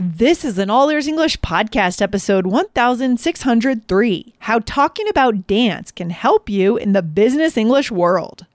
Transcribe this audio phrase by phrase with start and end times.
[0.00, 6.48] This is an All Ears English podcast episode 1603 How Talking About Dance Can Help
[6.48, 8.46] You in the Business English World.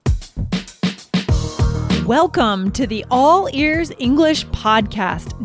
[2.06, 5.43] Welcome to the All Ears English podcast,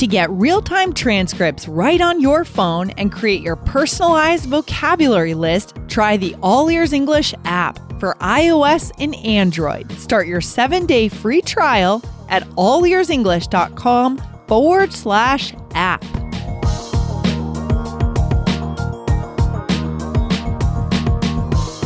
[0.00, 5.76] To get real time transcripts right on your phone and create your personalized vocabulary list,
[5.88, 9.92] try the All Ears English app for iOS and Android.
[9.98, 16.02] Start your seven day free trial at allearsenglish.com forward slash app.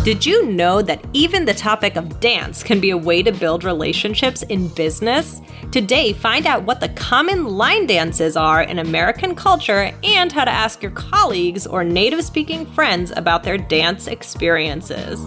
[0.05, 3.65] Did you know that even the topic of dance can be a way to build
[3.65, 5.41] relationships in business?
[5.73, 10.51] Today, find out what the common line dances are in American culture and how to
[10.51, 15.19] ask your colleagues or native speaking friends about their dance experiences.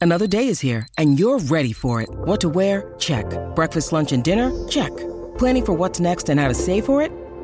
[0.00, 2.08] Another day is here, and you're ready for it.
[2.10, 2.92] What to wear?
[2.98, 3.26] Check.
[3.54, 4.50] Breakfast, lunch, and dinner?
[4.66, 4.90] Check.
[5.38, 7.12] Planning for what's next and how to save for it?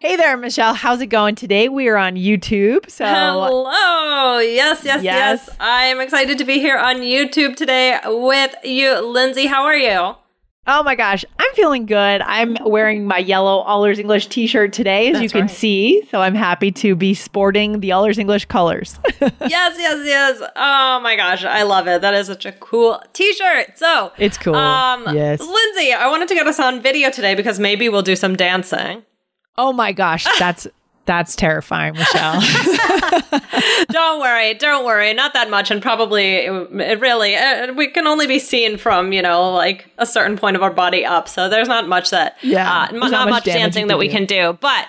[0.00, 0.74] Hey there, Michelle.
[0.74, 1.68] How's it going today?
[1.68, 2.88] We are on YouTube.
[2.88, 4.38] So Hello.
[4.38, 5.50] Yes, yes, yes, Yes.
[5.58, 9.46] I'm excited to be here on YouTube today with you, Lindsay.
[9.46, 10.14] How are you?
[10.70, 12.20] Oh my gosh, I'm feeling good.
[12.20, 15.50] I'm wearing my yellow All Ears English t-shirt today, as you can right.
[15.50, 16.06] see.
[16.10, 19.00] So I'm happy to be sporting the All Ears English colors.
[19.20, 20.42] yes, yes, yes.
[20.54, 22.02] Oh my gosh, I love it.
[22.02, 23.78] That is such a cool t-shirt.
[23.78, 24.54] So It's cool.
[24.54, 25.40] Um, Yes.
[25.40, 29.02] Lindsay, I wanted to get us on video today because maybe we'll do some dancing.
[29.58, 30.66] Oh my gosh, that's
[31.04, 32.38] that's terrifying, Michelle.
[33.90, 38.06] don't worry, don't worry, not that much, and probably it, it really uh, we can
[38.06, 41.48] only be seen from you know like a certain point of our body up, so
[41.48, 44.12] there's not much that Yeah, uh, not, not much dancing that we do.
[44.14, 44.58] can do.
[44.60, 44.86] But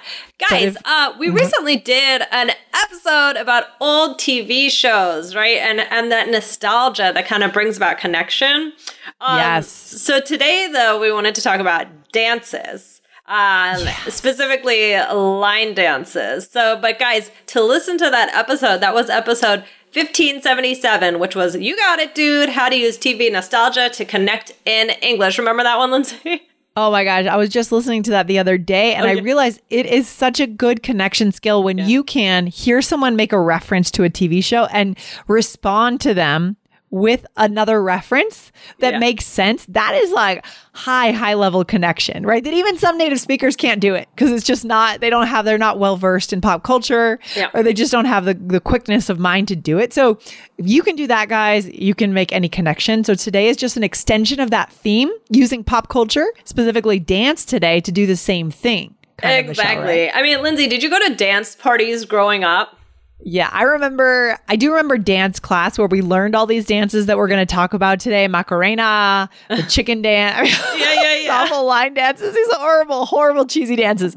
[0.50, 2.51] guys, if- uh, we recently did an
[2.84, 7.97] episode about old TV shows, right, and and that nostalgia that kind of brings about
[7.97, 8.74] connection.
[9.22, 9.68] Um, Yes.
[9.69, 13.01] So today, though, we wanted to talk about dances.
[13.29, 16.50] Um, specifically line dances.
[16.50, 19.63] So, but guys, to listen to that episode, that was episode
[19.94, 24.89] 1577, which was You Got It, Dude, How to Use TV Nostalgia to Connect in
[25.01, 25.38] English.
[25.38, 26.41] Remember that one, Lindsay?
[26.75, 29.22] oh my gosh, I was just listening to that the other day and I Okay.
[29.22, 33.39] realized it is such a good connection skill when you can hear someone make a
[33.39, 34.97] reference to a TV show and
[35.28, 36.56] respond to them
[36.91, 39.00] with another reference that Yeah.
[39.00, 39.66] makes sense.
[39.69, 42.44] That is like high high level connection, right?
[42.44, 45.45] That even some native speakers can't do it because it's just not they don't have
[45.45, 47.50] they're not well versed in pop culture Yeah.
[47.53, 49.94] or they just don't have the the quickness of mind to do it.
[49.94, 50.17] So
[50.57, 53.03] if you can do that guys, you can make any connection.
[53.03, 57.81] So today is just an extension of that theme using pop culture, specifically dance today
[57.81, 58.95] to do the same thing.
[59.17, 60.00] kind of, Michelle, exactly.
[60.03, 60.11] right?
[60.16, 62.78] I mean, Lindsay, did you go to dance parties growing up?
[63.22, 67.18] Yeah, I remember, I do remember dance class where we learned all these dances that
[67.18, 70.50] we're going to talk about today Macarena, the chicken dance.
[70.80, 71.44] Yeah, yeah, yeah.
[71.44, 74.16] awful line dances, these are horrible, horrible, cheesy dances.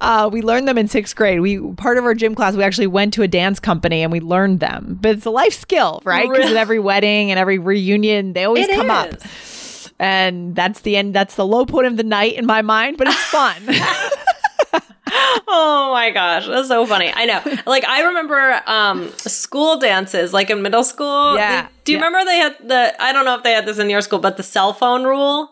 [0.00, 1.40] Uh, we learned them in sixth grade.
[1.40, 4.20] We part of our gym class, we actually went to a dance company and we
[4.20, 4.98] learned them.
[5.00, 6.28] But it's a life skill, right?
[6.30, 9.10] Because at every wedding and every reunion, they always It come up.
[10.00, 11.14] And that's the end.
[11.14, 13.62] That's the low point of the night in my mind, but it's fun.
[15.50, 17.10] Oh my gosh, that's so funny.
[17.14, 17.42] I know.
[17.66, 21.36] Like I remember um school dances, like in middle school.
[21.36, 22.04] Yeah, Do you yeah.
[22.04, 24.36] remember they had the I don't know if they had this in your school, but
[24.36, 25.50] the cell phone rule?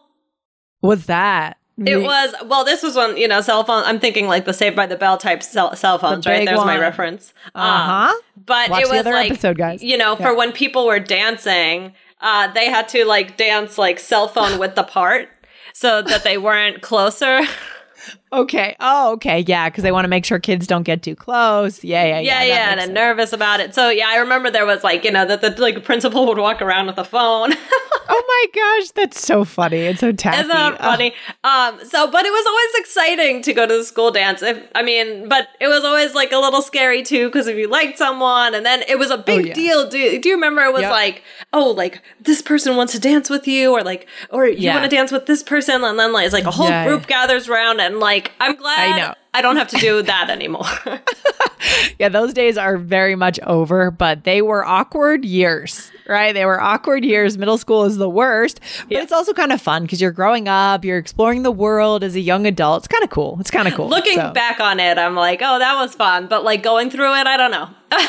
[0.80, 1.56] What's that?
[1.84, 4.74] It was well, this was when, you know, cell phone I'm thinking like the Saved
[4.76, 6.38] by the Bell type cell, cell phones, right?
[6.38, 7.34] big There's my reference.
[7.54, 8.14] Um, Uh-huh.
[8.46, 9.82] but Watch it the was like episode, guys.
[9.82, 11.92] you know, for when people were dancing,
[12.22, 15.28] uh, they had to like dance like cell phone width apart
[15.74, 17.40] so that they weren't closer.
[18.32, 18.74] Okay.
[18.80, 19.40] Oh, okay.
[19.46, 21.84] Yeah, because they want to make sure kids don't get too close.
[21.84, 22.42] Yeah, yeah, yeah.
[22.42, 23.74] yeah, yeah, and I'm nervous about it.
[23.74, 26.60] So yeah, I remember there was like you know that the like principal would walk
[26.60, 27.52] around with a phone.
[28.08, 29.86] oh my gosh, that's so funny.
[29.86, 30.38] It's so tacky.
[30.38, 31.14] Isn't that funny?
[31.44, 34.42] Um, so, but it was always exciting to go to the school dance.
[34.42, 37.68] If I mean, but it was always like a little scary too because if you
[37.68, 39.54] liked someone, and then it was a big yeah.
[39.54, 39.88] deal.
[39.88, 40.62] Do, do you remember?
[40.62, 40.90] It was Yep.
[40.90, 44.74] like, oh, like this person wants to dance with you, or like, or you Yeah.
[44.74, 47.06] want to dance with this person, and then like, it's like a whole Yeah, group
[47.06, 49.14] gathers around, and like, I'm glad I, know.
[49.34, 50.64] I don't have to do that anymore.
[51.98, 56.32] Yeah, those days are very much over, but they were awkward years, right?
[56.32, 57.38] They were awkward years.
[57.38, 59.02] Middle school is the worst, but Yeah.
[59.02, 62.20] it's also kind of fun because you're growing up, you're exploring the world as a
[62.20, 62.82] young adult.
[62.84, 63.38] It's kind of cool.
[63.40, 63.88] It's kind of cool.
[63.88, 67.14] Looking So- back on it, I'm like, oh, that was fun, but like going through
[67.18, 67.68] it, I don't know.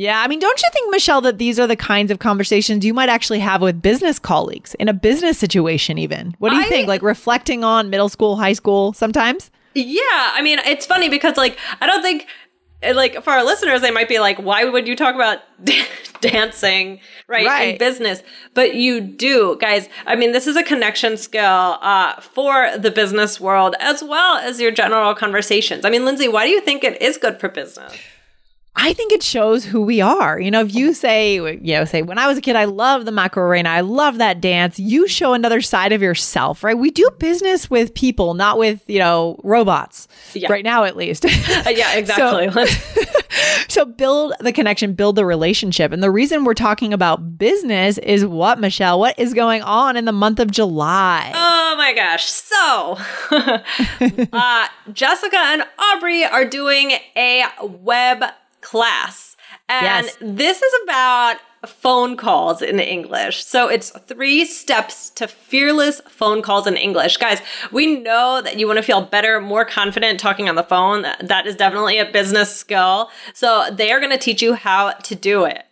[0.00, 2.94] Yeah, I mean, don't you think, Michelle, that these are the kinds of conversations you
[2.94, 6.34] might actually have with business colleagues in a business situation, even?
[6.38, 6.88] What do you I- think?
[6.88, 9.50] Like reflecting on middle school, high school sometimes?
[9.74, 12.26] Yeah, I mean, it's funny because like I don't think
[12.82, 15.40] eh, like for our listeners they might be like why would you talk about
[16.22, 18.22] dancing right, in business
[18.54, 23.38] but you do guys i mean this is a connection skill uh, for the business
[23.40, 27.00] world as well as your general conversations i mean lindsay why do you think it
[27.00, 27.94] is good for business
[28.76, 30.40] I think it shows who we are.
[30.40, 33.04] You know, if you say, you know, say, when I was a kid, I loved
[33.04, 36.78] the Macarena, I love that dance, you show another side of yourself, right?
[36.78, 40.08] We do business with people, not with, you know, robots.
[40.34, 40.50] Yeah.
[40.50, 41.26] Right now, at least.
[41.50, 42.48] Uh, yeah exactly
[43.68, 45.90] so build the connection, build the relationship.
[45.92, 48.98] And the reason we're talking about business is what, Michelle?
[48.98, 51.32] What is going on in the month of July?
[51.34, 52.26] Oh my gosh.
[52.26, 52.98] So,
[54.32, 58.24] uh, Jessica and Aubrey are doing a web
[58.60, 59.36] class.
[59.68, 60.16] And Yes.
[60.20, 61.36] this is about
[61.66, 63.44] phone calls in English.
[63.44, 67.18] So it's three steps to fearless phone calls in English.
[67.18, 71.02] Guys, we know that you want to feel better, more confident talking on the phone.
[71.20, 73.10] That is definitely a business skill.
[73.34, 75.64] So they are going to teach you how to do it.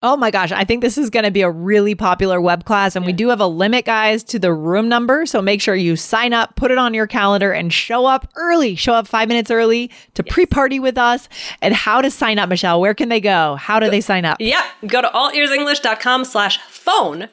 [0.00, 2.94] Oh my gosh, I think this is going to be a really popular web class.
[2.94, 5.26] And we do have a limit, guys, to the room number.
[5.26, 8.76] So make sure you sign up, put it on your calendar, and show up early.
[8.76, 11.28] Show up five minutes early to pre party with us.
[11.62, 12.80] And how to sign up, Michelle?
[12.80, 13.56] Where can they go?
[13.56, 14.36] How do they sign up?
[14.38, 17.28] Yeah, go to allearsenglish.com slash phone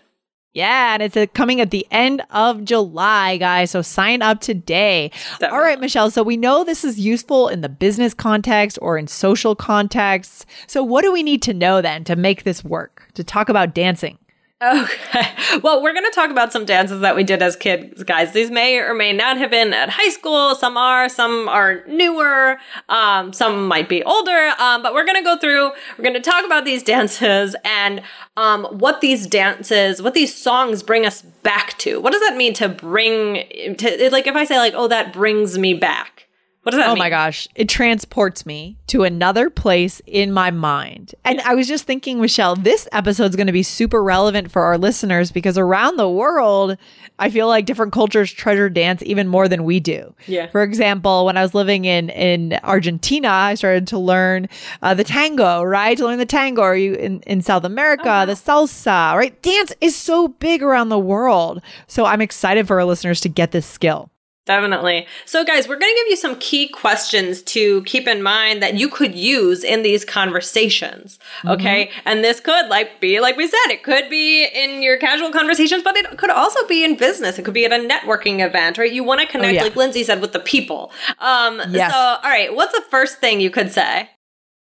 [0.55, 3.71] Yeah, and it's uh, coming at the end of July, guys.
[3.71, 5.11] So sign up today.
[5.41, 6.09] All right, Michelle.
[6.09, 10.45] So we know this is useful in the business context or in social contexts.
[10.65, 13.05] So what do we need to know then to make this work?
[13.15, 14.17] To talk about dancing?
[14.65, 15.27] Okay.
[15.61, 18.33] Well, we're going to talk about some dances that we did as kids, guys.
[18.33, 20.55] These may or may not have been at high school.
[20.55, 22.57] Some are, some are newer.
[22.89, 24.53] Um, some might be older.
[24.59, 28.01] Um, but we're going to go through, we're going to talk about these dances and
[28.37, 32.01] um, what these dances, what these songs bring us back to.
[32.01, 35.57] What does that mean to bring, to, like, if I say, like, oh, that brings
[35.57, 36.24] me back.
[36.65, 36.99] What does that Oh mean?
[36.99, 41.13] my gosh, it transports me to another place in my mind.
[41.23, 44.75] And I was just thinking, Michelle, this episode's going to be super relevant for our
[44.75, 46.75] listeners because around the world,
[47.19, 50.15] I feel like different cultures treasure dance even more than we do.
[50.25, 50.47] Yeah.
[50.47, 54.49] For example, when I was living in in Argentina, I started to learn
[54.81, 55.95] uh, the tango, right?
[55.99, 59.39] To learn the tango, or you in, in South America, the salsa, right?
[59.43, 61.61] Dance is so big around the world.
[61.85, 64.09] So I'm excited for our listeners to get this skill.
[64.45, 65.07] Definitely.
[65.25, 68.75] So, guys, we're going to give you some key questions to keep in mind that
[68.75, 71.17] you could use in these conversations.
[71.45, 71.89] Okay.
[72.05, 75.81] And this could, like, be, like we said, it could be in your casual conversations,
[75.81, 77.39] but it could also be in business.
[77.39, 78.91] It could be at a networking event, right?
[78.91, 79.63] You want to connect, yeah.
[79.63, 80.91] like Lindsay said, with the people.
[81.19, 81.91] Um, Yes.
[81.91, 84.09] So, all right, what's the first thing you could say?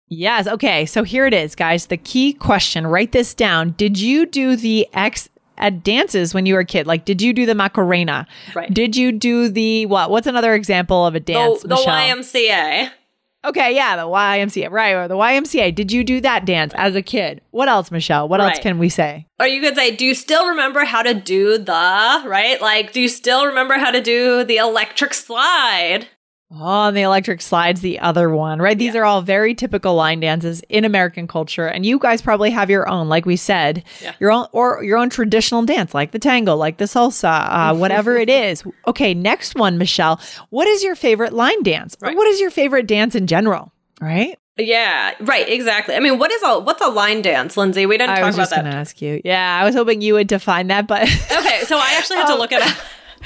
[0.09, 0.47] Yes.
[0.47, 0.85] Okay.
[0.85, 1.85] So here it is, guys.
[1.85, 2.85] The key question.
[2.85, 3.71] Write this down.
[3.77, 6.87] Did you do the X at dances when you were a kid?
[6.87, 8.28] Like, did you do the Macarena?
[8.56, 8.73] Right.
[8.73, 10.09] Did you do the what?
[10.09, 11.61] What's another example of a dance?
[11.61, 12.92] the, the YMCA.
[13.45, 13.73] Okay.
[13.73, 13.95] Yeah.
[13.95, 14.69] The YMCA.
[14.69, 14.92] Right.
[14.92, 15.73] Or the YMCA.
[15.73, 17.42] Did you do that dance as a kid?
[17.51, 18.28] What else, Michelle?
[18.28, 19.28] What else can we say?
[19.39, 21.71] Or you could say, do you still remember how to do the,
[22.25, 22.61] right?
[22.61, 26.07] Like, do you still remember how to do the electric slide?
[26.51, 28.77] Oh, and the electric slides, the other one, right?
[28.77, 31.68] These are all very typical line dances in American culture.
[31.68, 34.13] And you guys probably have your own, like we said, Yeah.
[34.19, 38.18] your own or your own traditional dance, like the tango, like the salsa, uh, whatever
[38.18, 38.63] it is.
[38.87, 40.19] Okay, next one, Michelle.
[40.49, 41.95] What is your favorite line dance?
[42.01, 42.18] Or Right.
[42.18, 43.71] what is your favorite dance in general?
[44.01, 44.39] Right?
[44.57, 45.94] Yeah, right, exactly.
[45.95, 47.85] I mean, what is a what's a line dance, Lindsay?
[47.85, 48.61] We didn't I talk was about just that.
[48.63, 49.21] going to ask you.
[49.23, 52.35] Yeah, I was hoping you would define that, but Okay, so I actually had to
[52.39, 52.75] look it up,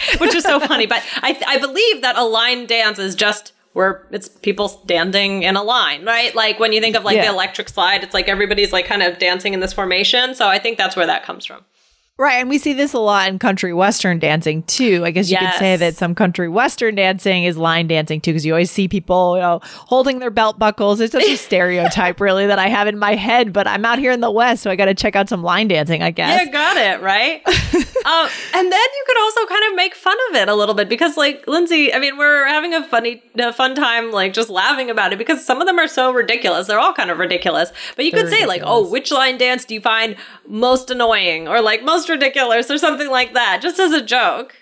[0.20, 0.86] which is so funny.
[0.86, 5.56] But I I believe that a line dance is just where it's people standing in
[5.56, 6.34] a line, right?
[6.36, 7.24] Like when you think of like Yeah.
[7.26, 10.36] the electric slide, it's like everybody's like kind of dancing in this formation.
[10.36, 11.66] So I think that's where that comes from.
[12.16, 15.04] Right, and we see this a lot in country western dancing too.
[15.04, 18.46] I guess you could say that some country western dancing is line dancing too, because
[18.46, 21.00] you always see people, you know, holding their belt buckles.
[21.00, 23.52] It's such a stereotype, really, that I have in my head.
[23.52, 25.70] But I'm out here in the west, so I got to check out some line
[25.70, 26.04] dancing.
[26.04, 26.46] I guess.
[26.46, 27.42] Yeah, got it, right?
[27.48, 30.90] um, and then you could also kind of make fun of it a little bit
[30.90, 34.92] because, like, Lindsay, I mean, we're having a funny, a fun time, like, just laughing
[34.92, 36.68] about it because some of them are so ridiculous.
[36.68, 37.72] They're all kind of ridiculous.
[37.96, 40.16] But you They're could say, like, oh, which line dance do you find
[40.48, 44.56] most annoying or, like, most ridiculous or something like that, just as a joke.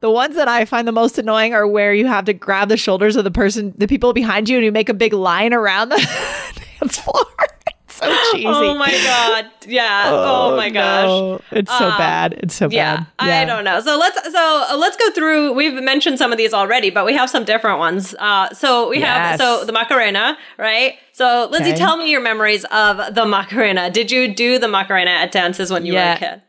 [0.00, 2.76] The ones that I find the most annoying are where you have to grab the
[2.76, 5.90] shoulders of the person, the people behind you, and you make a big line around
[5.90, 5.96] the
[6.80, 7.24] dance floor.
[7.84, 8.46] It's so cheesy.
[8.46, 9.46] Oh my God.
[9.66, 10.02] Yeah.
[10.10, 11.06] Oh, my gosh.
[11.06, 11.40] no.
[11.52, 12.34] It's so Um, bad.
[12.42, 13.26] It's so Yeah, bad.
[13.28, 13.40] Yeah.
[13.40, 13.80] I don't know.
[13.80, 15.52] So let's so uh, let's go through.
[15.52, 18.14] We've mentioned some of these already, but we have some different ones.
[18.18, 20.94] Uh, so we have so the Macarena, right?
[21.12, 21.78] So Lindsay, Okay.
[21.78, 23.90] tell me your memories of the Macarena.
[23.90, 26.10] Did you do the Macarena at dances when you Yeah.
[26.10, 26.42] were a kid?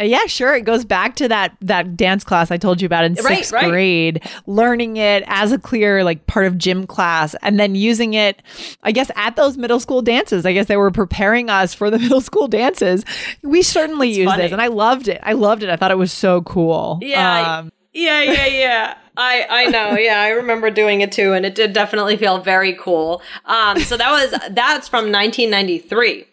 [0.00, 0.54] Yeah, sure.
[0.54, 3.52] It goes back to that that dance class I told you about in Right, sixth
[3.52, 3.68] right.
[3.68, 8.42] grade, learning it as a clear like part of gym class, and then using it,
[8.82, 10.46] I guess, at those middle school dances.
[10.46, 13.04] I guess they were preparing us for the middle school dances.
[13.42, 14.42] We certainly used funny.
[14.44, 15.20] this, and I loved it.
[15.22, 15.70] I loved it.
[15.70, 16.98] I thought it was so cool.
[17.02, 18.98] Yeah, Um, yeah, yeah, yeah.
[19.16, 19.96] I I know.
[19.98, 23.20] Yeah, I remember doing it too, and it did definitely feel very cool.
[23.46, 26.24] Um, so that was that's from 1993.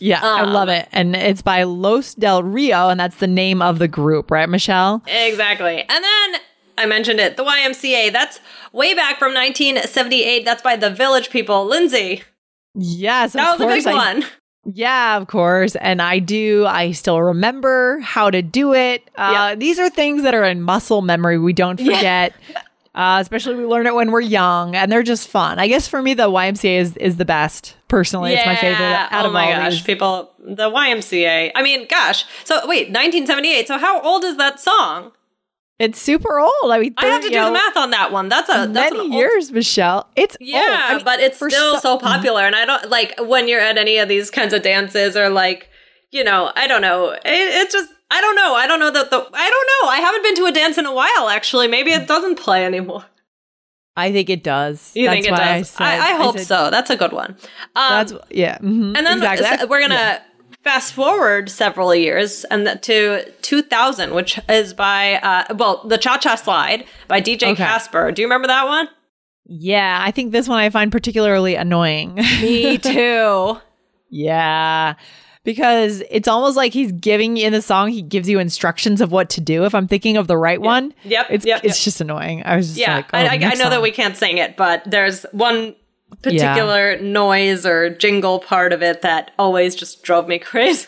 [0.00, 3.60] Yeah, I Um, love it, and it's by Los del Rio, and that's the name
[3.62, 5.02] of the group, right, Michelle?
[5.06, 5.80] Exactly.
[5.80, 6.40] And then
[6.76, 8.12] I mentioned it, the YMCA.
[8.12, 8.40] That's
[8.72, 10.44] way back from 1978.
[10.44, 11.66] That's by the Village People.
[11.66, 12.22] Lindsay,
[12.74, 14.24] Yes, of that was a big I- one.
[14.70, 15.76] Yeah, of course.
[15.76, 16.66] And I do.
[16.66, 19.02] I still remember how to do it.
[19.16, 21.38] Uh, These are things that are in muscle memory.
[21.38, 22.28] We don't Yeah.
[22.98, 25.60] Uh, especially we learn it when we're young, and they're just fun.
[25.60, 27.76] I guess for me, the YMCA is is the best.
[27.86, 29.82] Personally, it's my favorite out oh of my all gosh, these.
[29.82, 31.52] people, the YMCA.
[31.54, 32.24] I mean, gosh.
[32.42, 33.68] So wait, 1978.
[33.68, 35.12] So how old is that song?
[35.78, 36.72] It's super old.
[36.72, 38.28] I mean, I have to do you the math on that one.
[38.28, 40.08] That's a that's Many years, Michelle.
[40.16, 40.48] It's old.
[40.48, 43.60] Yeah, I mean, but it's still so, so- popular, and I don't like when you're
[43.60, 45.68] at any of these kinds of dances or like,
[46.10, 47.10] you know, I don't know.
[47.10, 48.54] It, it's just I don't know.
[48.54, 49.88] I don't know that the I don't know.
[49.90, 51.28] I haven't been to a dance in a while.
[51.28, 53.04] Actually, maybe it doesn't play anymore.
[53.96, 54.92] I think it does.
[54.94, 55.70] You That's think it why does?
[55.70, 56.70] said- I, I hope said- so.
[56.70, 57.30] That's a good one.
[57.76, 58.58] Um, That's yeah.
[58.58, 59.46] mhm, and then exactly.
[59.46, 60.20] s- we're gonna yeah.
[60.62, 66.36] fast forward several years and to 2000, which is by uh, well, the Cha Cha
[66.36, 67.56] Slide by DJ Okay.
[67.56, 68.12] Casper.
[68.12, 68.88] Do you remember that one?
[69.50, 72.14] Yeah, I think this one I find particularly annoying.
[72.14, 73.58] Me too.
[74.10, 74.94] Yeah.
[75.48, 79.12] Because it's almost like he's giving you in the song, he gives you instructions of
[79.12, 79.64] what to do.
[79.64, 81.84] If I'm thinking of the right one, Yep, it's yep, it's yep.
[81.84, 82.42] just annoying.
[82.44, 84.58] I was just yeah, like, oh, I, I, I know that we can't sing it,
[84.58, 85.74] but there's one
[86.20, 90.86] particular noise or jingle part of it that always just drove me crazy.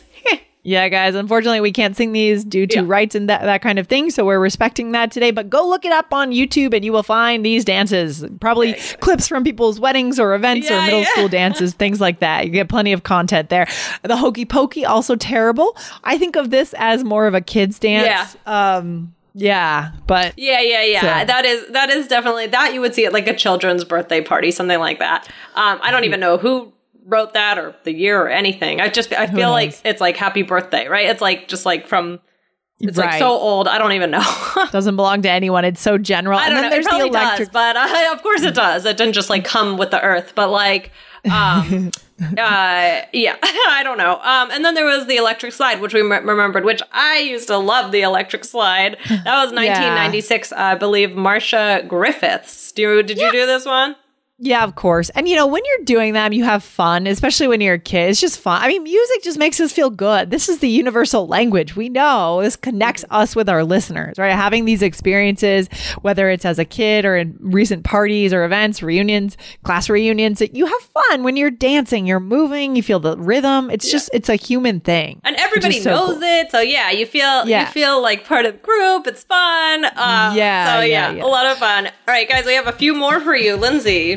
[0.62, 1.14] Yeah, guys.
[1.14, 2.82] Unfortunately, we can't sing these due to Yeah.
[2.84, 4.10] rights and that, that kind of thing.
[4.10, 5.30] So we're respecting that today.
[5.30, 8.24] But go look it up on YouTube and you will find these dances.
[8.40, 11.06] Probably clips from people's weddings or events Yeah, or middle yeah.
[11.12, 12.44] school dances, things like that.
[12.44, 13.66] You get plenty of content there.
[14.02, 15.76] The Hokey Pokey, also terrible.
[16.04, 18.36] I think of this as more of a kid's dance.
[18.46, 18.76] Yeah.
[18.76, 19.92] Um, yeah.
[20.06, 21.20] But Yeah, yeah, yeah.
[21.20, 24.20] So- That is that is definitely that you would see at like a children's birthday
[24.20, 25.26] party, something like that.
[25.54, 26.72] Um, I don't even know who
[27.10, 28.80] wrote that or the year or anything.
[28.80, 31.08] I just I feel like it's like happy birthday, right?
[31.08, 32.20] It's like just like from
[32.80, 33.68] it's like so old.
[33.68, 34.24] I don't even know.
[34.72, 35.64] doesn't belong to anyone.
[35.64, 36.38] It's so general.
[36.38, 36.68] I and don't then know.
[36.68, 37.48] It there's the probably electric.
[37.48, 38.86] does, but uh, of course it does.
[38.86, 40.90] It didn't just like come with the earth, but like,
[41.30, 41.90] um,
[42.20, 44.14] uh, yeah, I don't know.
[44.22, 47.48] Um, and then there was the electric slide, which we m- remembered, which I used
[47.48, 47.92] to love.
[47.92, 48.96] The electric slide.
[49.08, 51.14] That was 1996, I believe.
[51.14, 52.72] Marcia Griffiths.
[52.72, 53.96] Do you did you do this one?
[54.42, 55.10] Yeah, of course.
[55.10, 58.08] And you know, when you're doing them, you have fun, especially when you're a kid.
[58.08, 58.62] It's just fun.
[58.62, 60.30] I mean, music just makes us feel good.
[60.30, 61.76] This is the universal language.
[61.76, 64.32] We know this connects us with our listeners, right?
[64.32, 65.68] Having these experiences,
[66.00, 70.64] whether it's as a kid or in recent parties or events, reunions, class reunions, you
[70.64, 73.70] have fun when you're dancing, you're moving, you feel the rhythm.
[73.70, 75.20] It's just, it's a human thing.
[75.22, 76.22] And everybody so knows cool.
[76.22, 77.60] it, so yeah, you feel Yeah.
[77.60, 79.06] you feel like part of the group.
[79.06, 79.84] It's fun.
[79.84, 81.24] Uh, Yeah, so yeah, yeah, yeah.
[81.24, 81.86] a lot of fun.
[81.86, 84.16] All right, guys, we have a few more for you, Lindsay.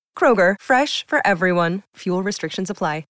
[0.17, 1.81] Kroger, fresh for everyone.
[1.95, 3.05] Fuel restrictions apply.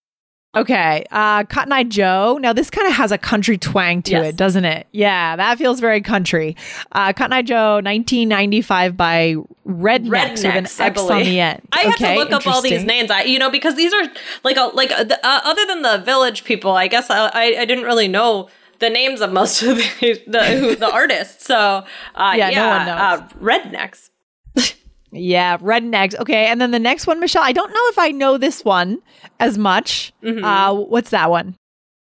[0.54, 2.38] Okay, uh, Cotton Eye Joe.
[2.42, 4.26] Now this kind of has a country twang to Yes.
[4.26, 4.86] it, doesn't it?
[4.92, 6.58] Yeah, that feels very country.
[6.92, 11.62] Uh, Cotton Eye Joe, 1995 by Rednex, with an Rednex, I X on the end.
[11.72, 13.10] I Okay, to look up all these names.
[13.10, 14.04] I, you know, because these are
[14.44, 16.72] like a, like uh, the, uh, other than the village people.
[16.74, 20.44] I guess I, I, I didn't really know the names of most of the the,
[20.60, 21.46] who, the artists.
[21.46, 23.32] So uh, Yeah, yeah, no one knows.
[23.32, 24.10] Uh, rednecks.
[25.12, 26.18] Yeah, Rednex.
[26.20, 27.44] Okay, and then the next one, Michelle.
[27.44, 29.00] I don't know if I know this one
[29.40, 30.14] as much.
[30.24, 30.44] Mm-hmm.
[30.44, 31.56] Uh, what's that one?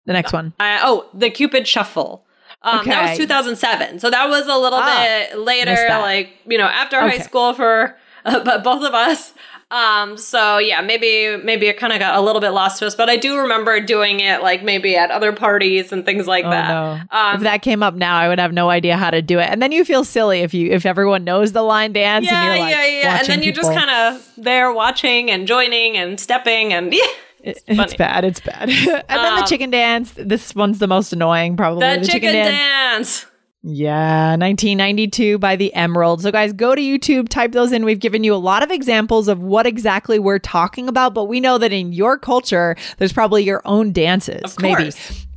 [0.06, 0.52] The next one.
[0.60, 2.24] Uh, oh, the Cupid Shuffle.
[2.62, 3.98] Um, That was 2007.
[3.98, 7.18] So that was a little Ah, bit later, like, you know, after Okay.
[7.18, 9.32] high school for uh, but both of us.
[9.72, 12.94] Um, so yeah, maybe maybe it kind of got a little bit lost to us,
[12.94, 16.50] but I do remember doing it like maybe at other parties and things like Oh
[16.50, 16.68] that.
[16.68, 17.00] no!
[17.18, 19.48] Um, if that came up now, I would have no idea how to do it.
[19.48, 22.44] And then you feel silly if you if everyone knows the line dance and yeah,
[22.54, 23.18] you're like yeah, yeah.
[23.20, 27.00] And then you're just kind of there watching and joining and stepping and yeah.
[27.44, 27.96] It's, funny.
[27.96, 28.24] bad.
[28.24, 28.68] It's bad.
[28.70, 30.12] and then the Um, chicken dance.
[30.16, 31.80] This one's the most annoying, probably.
[31.98, 33.26] The, chicken, dance.
[33.64, 36.22] Yeah, 1992 by the Emerald.
[36.22, 37.84] So, guys, go to YouTube, type those in.
[37.84, 41.38] We've given you a lot of examples of what exactly we're talking about, but we
[41.38, 44.90] know that in your culture, there's probably your own dances, maybe.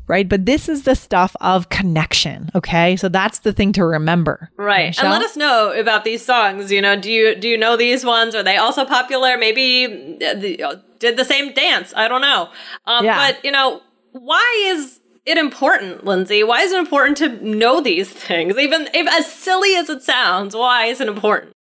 [0.08, 0.28] Right.
[0.28, 2.50] But this is the stuff of connection.
[2.56, 2.96] Okay.
[2.96, 4.50] So, that's the thing to remember.
[4.58, 4.88] Right.
[4.88, 5.06] Michelle?
[5.06, 6.72] And let us know about these songs.
[6.72, 8.34] You know, do you do you know these ones?
[8.34, 9.38] Are they also popular?
[9.38, 11.94] Maybe uh, the, uh, did the same dance.
[11.96, 12.50] I don't know.
[12.86, 13.32] Um, Yeah.
[13.32, 16.44] But you know, why is it important, Lindsay?
[16.44, 18.58] Why is it important to know these things?
[18.58, 21.55] Even if as silly as it sounds, why is it important?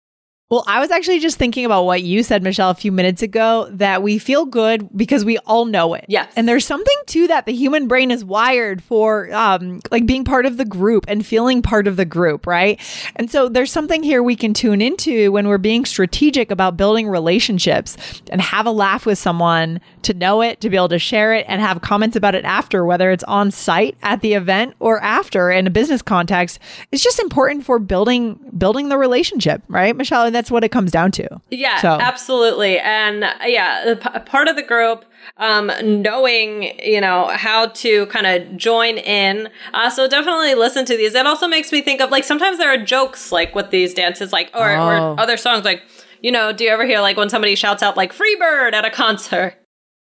[0.51, 3.69] Well, I was actually just thinking about what you said, Michelle, a few minutes ago
[3.71, 6.03] that we feel good because we all know it.
[6.09, 6.29] Yes.
[6.35, 7.45] And there's something to that.
[7.45, 11.61] The human brain is wired for um, like being part of the group and feeling
[11.61, 12.81] part of the group, right?
[13.15, 17.07] And so there's something here we can tune into when we're being strategic about building
[17.07, 17.95] relationships
[18.29, 21.45] and have a laugh with someone to know it, to be able to share it
[21.47, 25.49] and have comments about it after, whether it's on site at the event or after
[25.49, 26.59] in a business context.
[26.91, 30.25] It's just important for building building the relationship, right, Michelle?
[30.25, 31.39] And that's what it comes down to.
[31.51, 32.79] Yeah, So- absolutely.
[32.79, 35.05] And uh, yeah, the p- part of the group,
[35.37, 39.49] um, knowing, you know, how to kind of join in.
[39.75, 41.13] Uh, so definitely listen to these.
[41.13, 44.33] It also makes me think of like sometimes there are jokes like with these dances,
[44.33, 45.13] like, or, Oh.
[45.13, 45.83] or other songs, like,
[46.21, 48.83] you know, do you ever hear like when somebody shouts out like free bird at
[48.83, 49.55] a concert?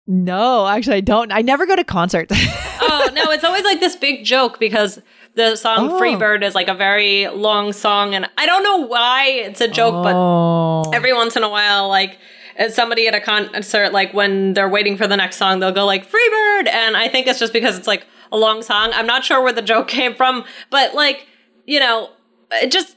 [0.06, 1.30] No, actually, I don't.
[1.32, 2.32] I never go to concerts.
[2.82, 5.00] oh no, it's always like this big joke because
[5.34, 5.98] the song Oh.
[5.98, 9.68] Free Bird is like a very long song and I don't know why it's a
[9.68, 10.90] joke, but oh.
[10.92, 12.18] every once in a while, like
[12.68, 16.04] somebody at a concert, like when they're waiting for the next song, they'll go like
[16.04, 18.90] "Free Bird," and I think it's just because it's like a long song.
[18.92, 21.26] I'm not sure where the joke came from, but like
[21.66, 22.10] you know,
[22.52, 22.96] it just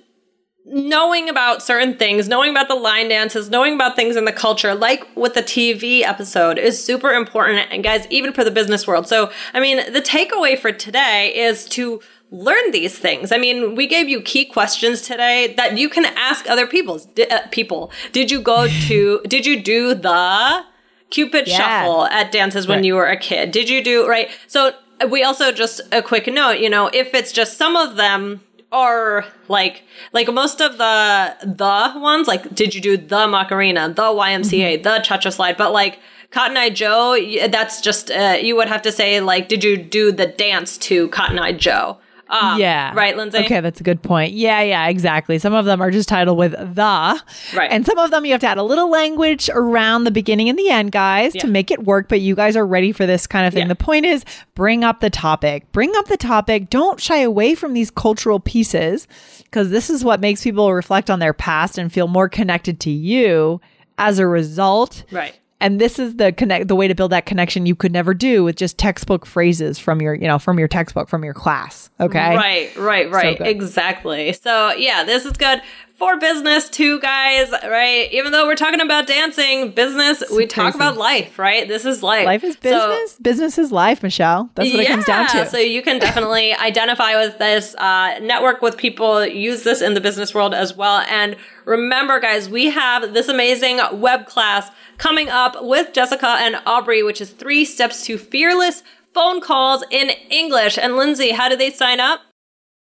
[0.66, 4.74] knowing about certain things, knowing about the line dances, knowing about things in the culture,
[4.74, 7.68] like with the TV episode, is super important.
[7.70, 9.08] And guys, even for the business world.
[9.08, 12.02] So, I mean, the takeaway for today is to
[12.34, 13.32] learn these things.
[13.32, 17.28] I mean, we gave you key questions today that you can ask other people's di-
[17.30, 17.92] uh, people.
[18.12, 19.22] Did you go to?
[19.28, 20.64] Did you do the
[21.12, 21.58] Cupid Yeah.
[21.58, 22.86] shuffle at dances when Right.
[22.86, 23.52] you were a kid?
[23.52, 24.30] Did you do right?
[24.48, 24.72] So
[25.10, 26.58] we also just a quick note.
[26.60, 28.42] You know, if it's just some of them
[28.72, 34.02] are like like most of the the ones like did you do the Macarena, the
[34.04, 34.82] YMCA, Mm-hmm.
[34.82, 36.00] the Cha Cha Slide, but like
[36.32, 37.16] Cotton Eye Joe,
[37.50, 41.08] that's just uh, you would have to say like did you do the dance to
[41.10, 42.00] Cotton Eye Joe?
[42.34, 42.94] Um, yeah.
[42.96, 43.38] right, Lindsay.
[43.40, 44.34] Okay, that's a good point.
[44.34, 45.38] Yeah, yeah, exactly.
[45.38, 47.22] Some of them are just titled with the.
[47.56, 47.72] Right.
[47.72, 50.58] And some of them you have to add a little language around the beginning and
[50.58, 52.10] the end, guys, to make it work.
[52.10, 53.64] But you guys are ready for this kind of thing.
[53.64, 53.68] Yeah.
[53.68, 55.72] The point is bring up the topic.
[55.72, 56.70] Bring up the topic.
[56.70, 59.08] Don't shy away from these cultural pieces
[59.44, 62.90] because this is what makes people reflect on their past and feel more connected to
[62.90, 63.62] you
[63.98, 65.04] as a result.
[65.12, 65.40] Right.
[65.64, 68.44] And this is the connect the way to build that connection you could never do
[68.44, 71.90] with just textbook phrases from your, you know, from your textbook, from your class.
[72.02, 72.36] Okay.
[72.36, 73.38] Right, right, right.
[73.38, 73.48] good.
[73.48, 74.34] exactly.
[74.34, 75.62] So, yeah, this is good
[76.04, 78.10] for business too, guys, right?
[78.12, 81.68] Even though we're talking about dancing, business, we talk about life, right?
[81.68, 82.26] This is life.
[82.26, 83.18] Life is So- business.
[83.22, 84.50] business is life, Michelle.
[84.56, 85.46] That's what it comes down to.
[85.46, 90.02] So you can definitely identify with this, uh, network with people, use this in the
[90.02, 91.06] business world as well.
[91.10, 97.02] And remember, guys, we have this amazing web class coming up with Jessica and Aubrey,
[97.02, 100.78] which is three steps to fearless phone calls in English.
[100.78, 102.22] And Lindsay, how do they sign up?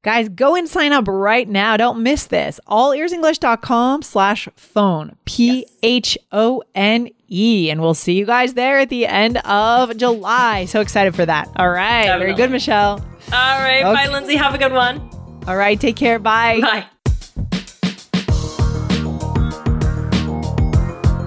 [0.04, 1.78] Guys, go and sign up right now.
[1.78, 2.60] Don't miss this.
[2.68, 5.16] Allearsenglish.com slash phone.
[5.24, 7.70] P H O N E.
[7.70, 10.66] And we'll see you guys there at the end of July.
[10.66, 11.50] So excited for that.
[11.56, 12.18] All right.
[12.20, 13.00] Very good, Michelle.
[13.32, 13.82] All right.
[13.84, 14.36] Bye, Lindsay.
[14.36, 15.10] Have a good one.
[15.48, 15.80] All right.
[15.80, 16.20] Take care.
[16.20, 16.60] Bye.
[16.62, 16.86] Bye.